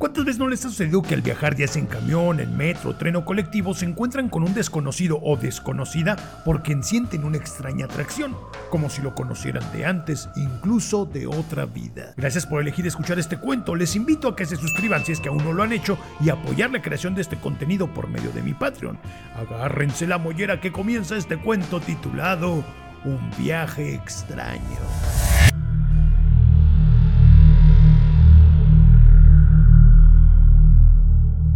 [0.00, 2.96] ¿Cuántas veces no les ha sucedido que al viajar ya sea en camión, en metro,
[2.96, 8.34] tren o colectivo se encuentran con un desconocido o desconocida porque sienten una extraña atracción,
[8.70, 12.14] como si lo conocieran de antes, incluso de otra vida?
[12.16, 15.28] Gracias por elegir escuchar este cuento, les invito a que se suscriban si es que
[15.28, 18.40] aún no lo han hecho y apoyar la creación de este contenido por medio de
[18.40, 18.98] mi Patreon.
[19.36, 22.64] Agárrense la mollera que comienza este cuento titulado
[23.04, 25.19] Un viaje extraño.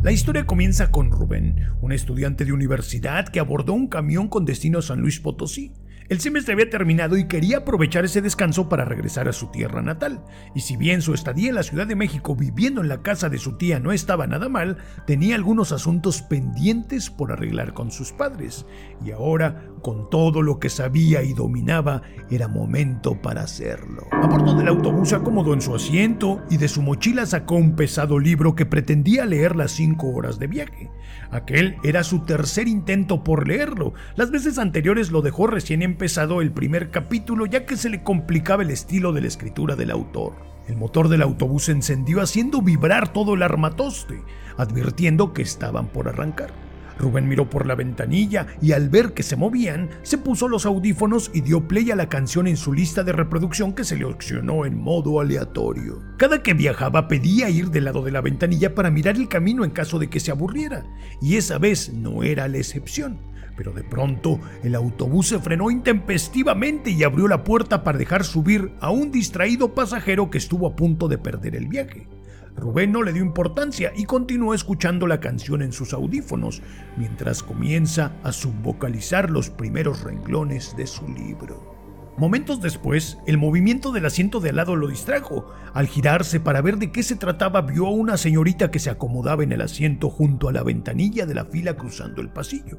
[0.05, 4.81] La historia comienza con Rubén, un estudiante de universidad que abordó un camión con destino
[4.81, 5.73] a San Luis Potosí.
[6.11, 10.23] El semestre había terminado y quería aprovechar ese descanso para regresar a su tierra natal.
[10.55, 13.39] Y si bien su estadía en la Ciudad de México viviendo en la casa de
[13.39, 18.67] su tía no estaba nada mal, tenía algunos asuntos pendientes por arreglar con sus padres.
[19.03, 24.07] Y ahora, con todo lo que sabía y dominaba, era momento para hacerlo.
[24.13, 27.77] A bordo del autobús se acomodó en su asiento y de su mochila sacó un
[27.77, 30.91] pesado libro que pretendía leer las cinco horas de viaje.
[31.31, 33.95] Aquel era su tercer intento por leerlo.
[34.17, 38.65] Las veces anteriores lo dejó recién empezado el primer capítulo ya que se le complicaba
[38.65, 40.35] el estilo de la escritura del autor.
[40.67, 44.21] El motor del autobús se encendió haciendo vibrar todo el armatoste,
[44.57, 46.53] advirtiendo que estaban por arrancar.
[46.99, 51.31] Rubén miró por la ventanilla y al ver que se movían, se puso los audífonos
[51.33, 55.21] y dio play a la canción en su lista de reproducción que seleccionó en modo
[55.21, 56.03] aleatorio.
[56.17, 59.71] Cada que viajaba pedía ir del lado de la ventanilla para mirar el camino en
[59.71, 60.85] caso de que se aburriera,
[61.23, 63.21] y esa vez no era la excepción.
[63.57, 68.73] Pero de pronto el autobús se frenó intempestivamente y abrió la puerta para dejar subir
[68.81, 72.09] a un distraído pasajero que estuvo a punto de perder el viaje.
[72.57, 76.63] Rubén no le dio importancia y continuó escuchando la canción en sus audífonos,
[76.97, 81.74] mientras comienza a subvocalizar los primeros renglones de su libro.
[82.17, 85.53] Momentos después, el movimiento del asiento de al lado lo distrajo.
[85.73, 89.43] Al girarse para ver de qué se trataba, vio a una señorita que se acomodaba
[89.43, 92.79] en el asiento junto a la ventanilla de la fila cruzando el pasillo.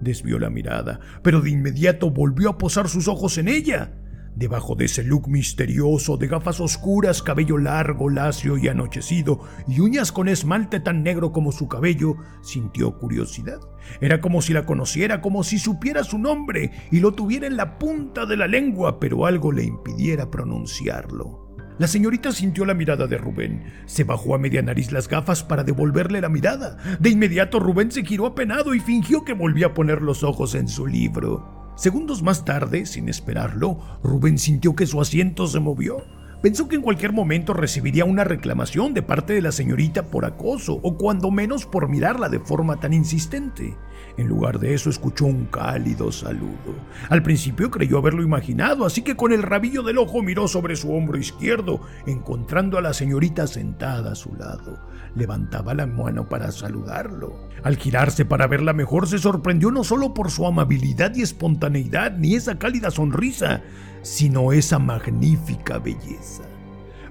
[0.00, 3.92] Desvió la mirada, pero de inmediato volvió a posar sus ojos en ella.
[4.40, 10.12] Debajo de ese look misterioso de gafas oscuras, cabello largo, lacio y anochecido, y uñas
[10.12, 13.60] con esmalte tan negro como su cabello, sintió curiosidad.
[14.00, 17.78] Era como si la conociera, como si supiera su nombre y lo tuviera en la
[17.78, 21.54] punta de la lengua, pero algo le impidiera pronunciarlo.
[21.78, 23.64] La señorita sintió la mirada de Rubén.
[23.84, 26.78] Se bajó a media nariz las gafas para devolverle la mirada.
[26.98, 30.66] De inmediato Rubén se giró apenado y fingió que volvía a poner los ojos en
[30.66, 31.59] su libro.
[31.80, 36.04] Segundos más tarde, sin esperarlo, Rubén sintió que su asiento se movió.
[36.42, 40.78] Pensó que en cualquier momento recibiría una reclamación de parte de la señorita por acoso
[40.82, 43.78] o cuando menos por mirarla de forma tan insistente.
[44.20, 46.76] En lugar de eso escuchó un cálido saludo.
[47.08, 50.92] Al principio creyó haberlo imaginado, así que con el rabillo del ojo miró sobre su
[50.92, 54.78] hombro izquierdo, encontrando a la señorita sentada a su lado.
[55.14, 57.48] Levantaba la mano para saludarlo.
[57.62, 62.34] Al girarse para verla mejor, se sorprendió no solo por su amabilidad y espontaneidad, ni
[62.34, 63.62] esa cálida sonrisa,
[64.02, 66.42] sino esa magnífica belleza.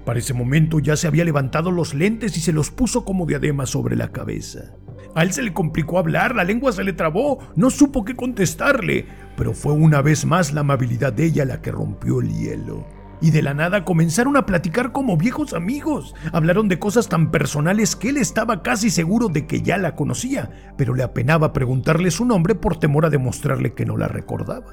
[0.04, 3.66] Para ese momento ya se había levantado los lentes y se los puso como diadema
[3.66, 4.76] sobre la cabeza.
[5.14, 9.06] A él se le complicó hablar, la lengua se le trabó, no supo qué contestarle,
[9.36, 12.86] pero fue una vez más la amabilidad de ella la que rompió el hielo.
[13.22, 16.14] Y de la nada comenzaron a platicar como viejos amigos.
[16.32, 20.50] Hablaron de cosas tan personales que él estaba casi seguro de que ya la conocía,
[20.78, 24.72] pero le apenaba preguntarle su nombre por temor a demostrarle que no la recordaba.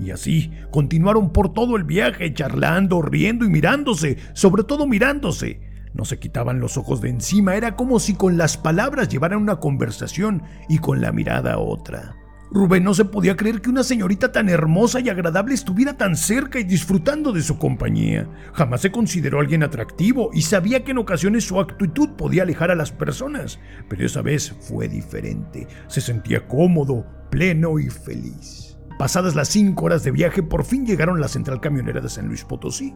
[0.00, 5.60] Y así continuaron por todo el viaje, charlando, riendo y mirándose, sobre todo mirándose.
[5.94, 9.60] No se quitaban los ojos de encima, era como si con las palabras llevaran una
[9.60, 12.16] conversación y con la mirada otra.
[12.50, 16.60] Rubén no se podía creer que una señorita tan hermosa y agradable estuviera tan cerca
[16.60, 18.28] y disfrutando de su compañía.
[18.52, 22.76] Jamás se consideró alguien atractivo y sabía que en ocasiones su actitud podía alejar a
[22.76, 25.66] las personas, pero esa vez fue diferente.
[25.88, 28.76] Se sentía cómodo, pleno y feliz.
[28.98, 32.28] Pasadas las cinco horas de viaje, por fin llegaron a la central camionera de San
[32.28, 32.94] Luis Potosí.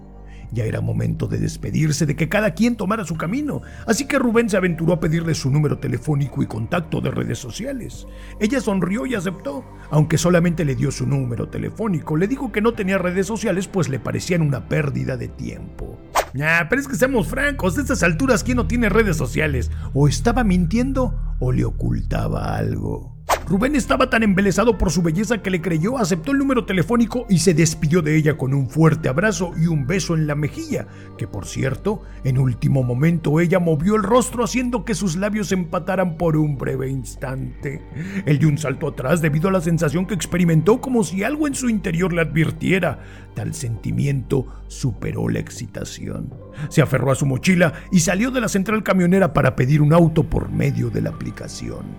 [0.53, 4.49] Ya era momento de despedirse, de que cada quien tomara su camino, así que Rubén
[4.49, 8.07] se aventuró a pedirle su número telefónico y contacto de redes sociales.
[8.41, 12.17] Ella sonrió y aceptó, aunque solamente le dio su número telefónico.
[12.17, 15.99] Le dijo que no tenía redes sociales pues le parecían una pérdida de tiempo.
[16.33, 19.71] Pero es que seamos francos, a estas alturas, ¿quién no tiene redes sociales?
[19.95, 23.18] O estaba mintiendo o le ocultaba algo.
[23.49, 27.39] Rubén estaba tan embelesado por su belleza que le creyó, aceptó el número telefónico y
[27.39, 30.87] se despidió de ella con un fuerte abrazo y un beso en la mejilla,
[31.17, 36.19] que por cierto, en último momento ella movió el rostro haciendo que sus labios empataran
[36.19, 37.81] por un breve instante.
[38.27, 41.55] Él dio un salto atrás debido a la sensación que experimentó como si algo en
[41.55, 42.99] su interior le advirtiera.
[43.35, 46.35] Tal sentimiento superó la excitación.
[46.69, 50.25] Se aferró a su mochila y salió de la central camionera para pedir un auto
[50.25, 51.97] por medio de la aplicación.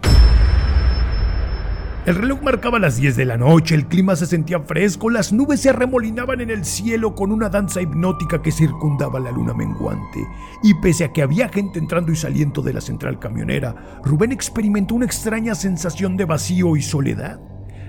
[2.10, 5.60] El reloj marcaba las 10 de la noche, el clima se sentía fresco, las nubes
[5.60, 10.28] se arremolinaban en el cielo con una danza hipnótica que circundaba la luna menguante.
[10.64, 14.96] Y pese a que había gente entrando y saliendo de la central camionera, Rubén experimentó
[14.96, 17.40] una extraña sensación de vacío y soledad.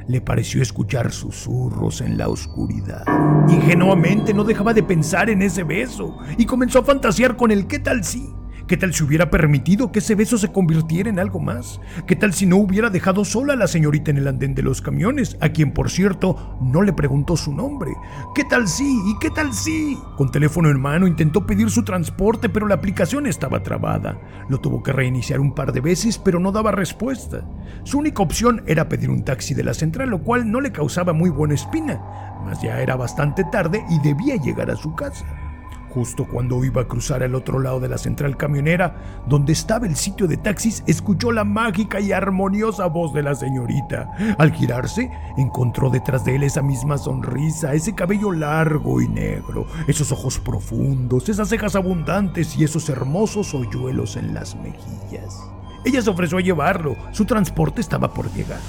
[0.07, 3.05] Le pareció escuchar susurros en la oscuridad.
[3.49, 7.79] Ingenuamente no dejaba de pensar en ese beso y comenzó a fantasear con el qué
[7.79, 8.29] tal si.
[8.71, 11.81] ¿Qué tal si hubiera permitido que ese beso se convirtiera en algo más?
[12.07, 14.81] ¿Qué tal si no hubiera dejado sola a la señorita en el andén de los
[14.81, 17.91] camiones, a quien por cierto no le preguntó su nombre?
[18.33, 18.89] ¿Qué tal si?
[19.11, 19.99] ¿Y qué tal si?
[20.17, 24.21] Con teléfono en mano intentó pedir su transporte, pero la aplicación estaba trabada.
[24.49, 27.45] Lo tuvo que reiniciar un par de veces, pero no daba respuesta.
[27.83, 31.13] Su única opción era pedir un taxi de la central, lo cual no le causaba
[31.13, 32.01] muy buena espina,
[32.45, 35.50] mas ya era bastante tarde y debía llegar a su casa.
[35.91, 39.97] Justo cuando iba a cruzar al otro lado de la central camionera, donde estaba el
[39.97, 44.09] sitio de taxis, escuchó la mágica y armoniosa voz de la señorita.
[44.39, 50.13] Al girarse, encontró detrás de él esa misma sonrisa, ese cabello largo y negro, esos
[50.13, 55.41] ojos profundos, esas cejas abundantes y esos hermosos hoyuelos en las mejillas.
[55.85, 58.61] Ella se ofreció a llevarlo, su transporte estaba por llegar.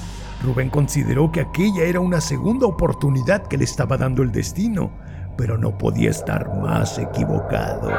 [0.44, 4.90] Rubén consideró que aquella era una segunda oportunidad que le estaba dando el destino
[5.42, 7.90] pero no podía estar más equivocado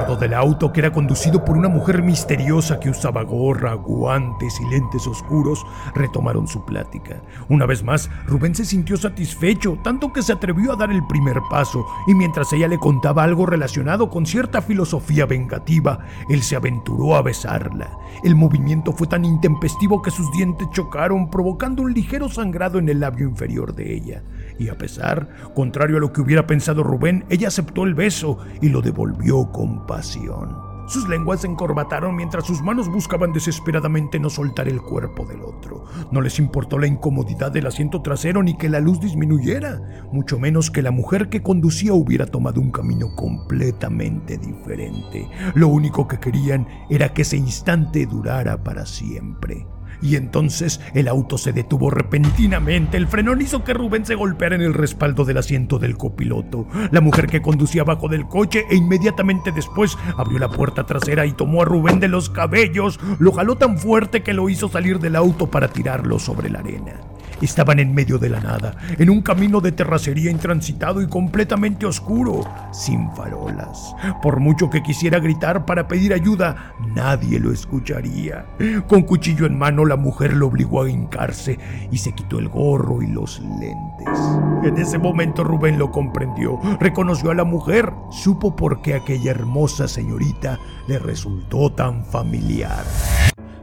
[0.00, 5.06] del auto que era conducido por una mujer misteriosa que usaba gorra, guantes y lentes
[5.06, 5.64] oscuros,
[5.94, 7.20] retomaron su plática.
[7.50, 11.36] Una vez más, Rubén se sintió satisfecho, tanto que se atrevió a dar el primer
[11.50, 16.00] paso, y mientras ella le contaba algo relacionado con cierta filosofía vengativa,
[16.30, 17.90] él se aventuró a besarla.
[18.24, 23.00] El movimiento fue tan intempestivo que sus dientes chocaron, provocando un ligero sangrado en el
[23.00, 24.22] labio inferior de ella.
[24.60, 28.68] Y a pesar, contrario a lo que hubiera pensado Rubén, ella aceptó el beso y
[28.68, 30.54] lo devolvió con pasión.
[30.86, 35.86] Sus lenguas se encorbataron mientras sus manos buscaban desesperadamente no soltar el cuerpo del otro.
[36.10, 39.80] No les importó la incomodidad del asiento trasero ni que la luz disminuyera,
[40.12, 45.26] mucho menos que la mujer que conducía hubiera tomado un camino completamente diferente.
[45.54, 49.66] Lo único que querían era que ese instante durara para siempre
[50.02, 52.96] y entonces el auto se detuvo repentinamente.
[52.96, 56.66] El frenón hizo que Rubén se golpeara en el respaldo del asiento del copiloto.
[56.90, 61.32] La mujer que conducía abajo del coche e inmediatamente después abrió la puerta trasera y
[61.32, 62.98] tomó a Rubén de los cabellos.
[63.18, 67.00] Lo jaló tan fuerte que lo hizo salir del auto para tirarlo sobre la arena.
[67.40, 72.42] Estaban en medio de la nada, en un camino de terracería intransitado y completamente oscuro,
[72.72, 73.94] sin farolas.
[74.22, 78.46] Por mucho que quisiera gritar para pedir ayuda, nadie lo escucharía.
[78.86, 81.58] Con cuchillo en mano, la mujer lo obligó a hincarse
[81.90, 84.18] y se quitó el gorro y los lentes.
[84.62, 89.88] En ese momento Rubén lo comprendió, reconoció a la mujer, supo por qué aquella hermosa
[89.88, 92.84] señorita le resultó tan familiar.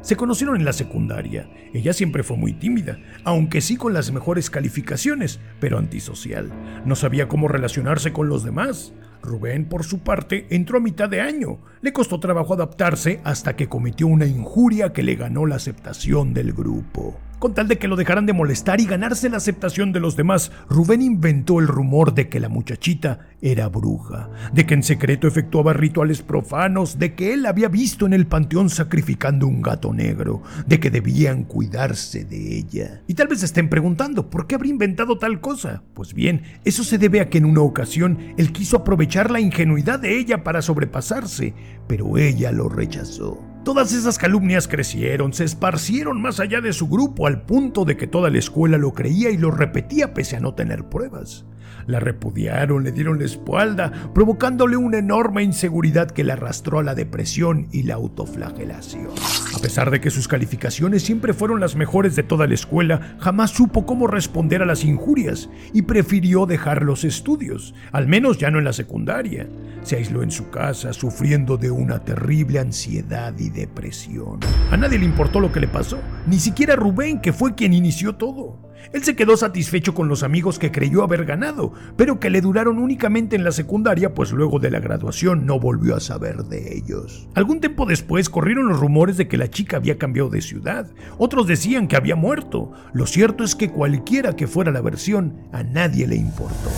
[0.01, 1.49] Se conocieron en la secundaria.
[1.73, 6.51] Ella siempre fue muy tímida, aunque sí con las mejores calificaciones, pero antisocial.
[6.85, 8.93] No sabía cómo relacionarse con los demás.
[9.21, 11.59] Rubén, por su parte, entró a mitad de año.
[11.81, 16.53] Le costó trabajo adaptarse hasta que cometió una injuria que le ganó la aceptación del
[16.53, 17.19] grupo.
[17.39, 20.51] Con tal de que lo dejaran de molestar y ganarse la aceptación de los demás,
[20.69, 25.73] Rubén inventó el rumor de que la muchachita era bruja, de que en secreto efectuaba
[25.73, 30.79] rituales profanos, de que él había visto en el panteón sacrificando un gato negro, de
[30.79, 33.03] que debían cuidarse de ella.
[33.05, 35.83] Y tal vez estén preguntando, ¿por qué habría inventado tal cosa?
[35.93, 39.99] Pues bien, eso se debe a que en una ocasión él quiso aprovechar la ingenuidad
[39.99, 41.53] de ella para sobrepasarse,
[41.87, 43.56] pero ella lo rechazó.
[43.67, 48.07] Todas esas calumnias crecieron, se esparcieron más allá de su grupo al punto de que
[48.07, 51.43] toda la escuela lo creía y lo repetía pese a no tener pruebas.
[51.85, 56.95] La repudiaron, le dieron la espalda, provocándole una enorme inseguridad que le arrastró a la
[56.95, 59.07] depresión y la autoflagelación.
[59.55, 63.51] A pesar de que sus calificaciones siempre fueron las mejores de toda la escuela, jamás
[63.51, 68.59] supo cómo responder a las injurias y prefirió dejar los estudios, al menos ya no
[68.59, 69.47] en la secundaria.
[69.83, 74.39] Se aisló en su casa, sufriendo de una terrible ansiedad y depresión.
[74.71, 78.15] A nadie le importó lo que le pasó, ni siquiera Rubén, que fue quien inició
[78.15, 78.67] todo.
[78.93, 81.56] Él se quedó satisfecho con los amigos que creyó haber ganado,
[81.95, 85.95] pero que le duraron únicamente en la secundaria, pues luego de la graduación no volvió
[85.95, 87.27] a saber de ellos.
[87.35, 90.89] Algún tiempo después corrieron los rumores de que la chica había cambiado de ciudad.
[91.17, 92.71] Otros decían que había muerto.
[92.93, 96.69] Lo cierto es que cualquiera que fuera la versión, a nadie le importó.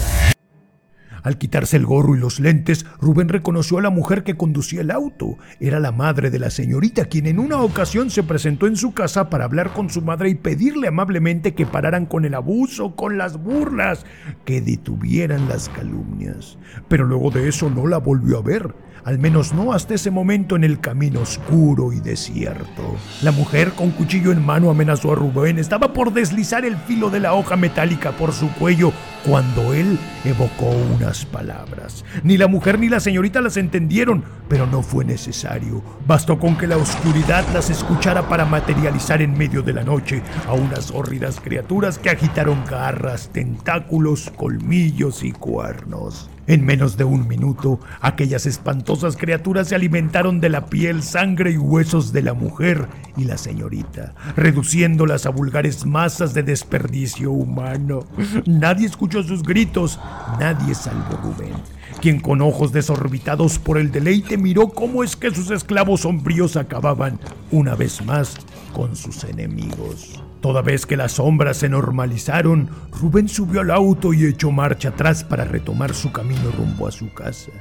[1.23, 4.91] Al quitarse el gorro y los lentes, Rubén reconoció a la mujer que conducía el
[4.91, 5.37] auto.
[5.59, 9.29] Era la madre de la señorita, quien en una ocasión se presentó en su casa
[9.29, 13.41] para hablar con su madre y pedirle amablemente que pararan con el abuso, con las
[13.41, 14.05] burlas,
[14.45, 16.57] que detuvieran las calumnias.
[16.87, 18.73] Pero luego de eso no la volvió a ver
[19.05, 22.95] al menos no hasta ese momento en el camino oscuro y desierto.
[23.21, 25.57] La mujer con cuchillo en mano amenazó a Rubén.
[25.57, 28.91] Estaba por deslizar el filo de la hoja metálica por su cuello
[29.25, 32.05] cuando él evocó unas palabras.
[32.23, 35.83] Ni la mujer ni la señorita las entendieron, pero no fue necesario.
[36.07, 40.53] Bastó con que la oscuridad las escuchara para materializar en medio de la noche a
[40.53, 46.29] unas hórridas criaturas que agitaron garras, tentáculos, colmillos y cuernos.
[46.49, 51.57] En menos de un minuto, aquellas espantosas criaturas se alimentaron de la piel, sangre y
[51.59, 57.99] huesos de la mujer y la señorita, reduciéndolas a vulgares masas de desperdicio humano.
[58.47, 59.99] Nadie escuchó sus gritos,
[60.39, 61.53] nadie salvó Rubén
[62.01, 67.19] quien con ojos desorbitados por el deleite miró cómo es que sus esclavos sombríos acababan
[67.51, 68.37] una vez más
[68.73, 70.21] con sus enemigos.
[70.41, 75.23] Toda vez que las sombras se normalizaron, Rubén subió al auto y echó marcha atrás
[75.23, 77.51] para retomar su camino rumbo a su casa,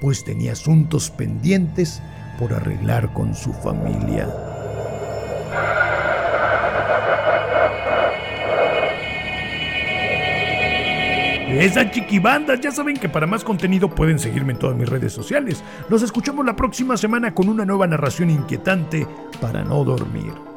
[0.00, 2.02] pues tenía asuntos pendientes
[2.38, 4.28] por arreglar con su familia.
[11.50, 15.62] Esas chiquibandas, ya saben que para más contenido pueden seguirme en todas mis redes sociales.
[15.90, 19.06] Nos escuchamos la próxima semana con una nueva narración inquietante
[19.38, 20.51] para no dormir.